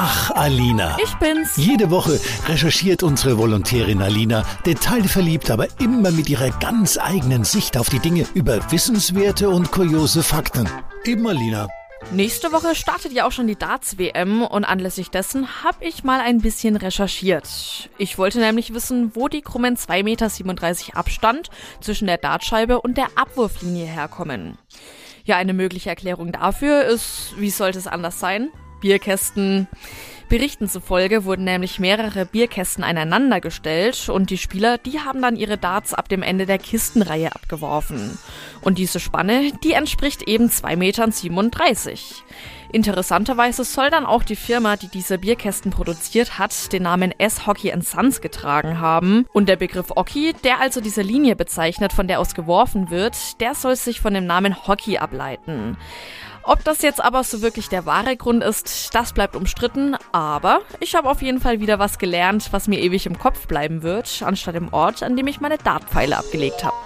Ach, 0.00 0.30
Alina. 0.30 0.96
Ich 1.02 1.12
bin's. 1.16 1.56
Jede 1.56 1.90
Woche 1.90 2.20
recherchiert 2.46 3.02
unsere 3.02 3.36
Volontärin 3.36 4.00
Alina, 4.00 4.44
detailverliebt, 4.64 5.50
aber 5.50 5.66
immer 5.80 6.12
mit 6.12 6.30
ihrer 6.30 6.50
ganz 6.50 6.98
eigenen 6.98 7.42
Sicht 7.42 7.76
auf 7.76 7.90
die 7.90 7.98
Dinge 7.98 8.24
über 8.32 8.70
wissenswerte 8.70 9.50
und 9.50 9.72
kuriose 9.72 10.22
Fakten. 10.22 10.68
Eben 11.04 11.26
Alina. 11.26 11.66
Nächste 12.12 12.52
Woche 12.52 12.76
startet 12.76 13.12
ja 13.12 13.26
auch 13.26 13.32
schon 13.32 13.48
die 13.48 13.56
Darts-WM 13.56 14.42
und 14.42 14.64
anlässlich 14.64 15.10
dessen 15.10 15.64
habe 15.64 15.84
ich 15.84 16.04
mal 16.04 16.20
ein 16.20 16.42
bisschen 16.42 16.76
recherchiert. 16.76 17.90
Ich 17.98 18.18
wollte 18.18 18.38
nämlich 18.38 18.72
wissen, 18.72 19.16
wo 19.16 19.26
die 19.26 19.42
krummen 19.42 19.76
2,37 19.76 20.04
Meter 20.04 20.96
Abstand 20.96 21.50
zwischen 21.80 22.06
der 22.06 22.18
Dartscheibe 22.18 22.80
und 22.80 22.98
der 22.98 23.08
Abwurflinie 23.16 23.86
herkommen. 23.86 24.58
Ja, 25.24 25.38
eine 25.38 25.54
mögliche 25.54 25.90
Erklärung 25.90 26.30
dafür 26.30 26.84
ist, 26.84 27.34
wie 27.36 27.50
sollte 27.50 27.80
es 27.80 27.88
anders 27.88 28.20
sein? 28.20 28.50
Bierkästen. 28.80 29.68
Berichten 30.28 30.68
zufolge 30.68 31.24
wurden 31.24 31.44
nämlich 31.44 31.78
mehrere 31.78 32.26
Bierkästen 32.26 32.84
aneinander 32.84 33.40
gestellt 33.40 34.10
und 34.10 34.28
die 34.28 34.36
Spieler, 34.36 34.76
die 34.76 35.00
haben 35.00 35.22
dann 35.22 35.36
ihre 35.36 35.56
Darts 35.56 35.94
ab 35.94 36.08
dem 36.10 36.22
Ende 36.22 36.44
der 36.44 36.58
Kistenreihe 36.58 37.34
abgeworfen. 37.34 38.18
Und 38.60 38.76
diese 38.76 39.00
Spanne, 39.00 39.52
die 39.64 39.72
entspricht 39.72 40.22
eben 40.22 40.48
2,37 40.48 40.76
Metern. 40.76 41.12
Interessanterweise 42.70 43.64
soll 43.64 43.88
dann 43.88 44.04
auch 44.04 44.22
die 44.22 44.36
Firma, 44.36 44.76
die 44.76 44.88
diese 44.88 45.16
Bierkästen 45.16 45.70
produziert 45.70 46.38
hat, 46.38 46.70
den 46.72 46.82
Namen 46.82 47.14
S 47.18 47.46
Hockey 47.46 47.72
Sons 47.80 48.20
getragen 48.20 48.78
haben. 48.78 49.24
Und 49.32 49.48
der 49.48 49.56
Begriff 49.56 49.88
Hockey, 49.96 50.34
der 50.44 50.60
also 50.60 50.82
diese 50.82 51.00
Linie 51.00 51.34
bezeichnet, 51.34 51.94
von 51.94 52.08
der 52.08 52.20
aus 52.20 52.34
geworfen 52.34 52.90
wird, 52.90 53.40
der 53.40 53.54
soll 53.54 53.76
sich 53.76 54.02
von 54.02 54.12
dem 54.12 54.26
Namen 54.26 54.66
Hockey 54.66 54.98
ableiten. 54.98 55.78
Ob 56.42 56.64
das 56.64 56.82
jetzt 56.82 57.02
aber 57.02 57.24
so 57.24 57.42
wirklich 57.42 57.68
der 57.68 57.86
wahre 57.86 58.16
Grund 58.16 58.42
ist, 58.42 58.94
das 58.94 59.12
bleibt 59.12 59.36
umstritten, 59.36 59.96
aber 60.12 60.60
ich 60.80 60.94
habe 60.94 61.10
auf 61.10 61.22
jeden 61.22 61.40
Fall 61.40 61.60
wieder 61.60 61.78
was 61.78 61.98
gelernt, 61.98 62.48
was 62.52 62.68
mir 62.68 62.80
ewig 62.80 63.06
im 63.06 63.18
Kopf 63.18 63.46
bleiben 63.46 63.82
wird, 63.82 64.22
anstatt 64.24 64.54
im 64.54 64.72
Ort, 64.72 65.02
an 65.02 65.16
dem 65.16 65.26
ich 65.26 65.40
meine 65.40 65.58
Dartpfeile 65.58 66.16
abgelegt 66.16 66.64
habe. 66.64 66.76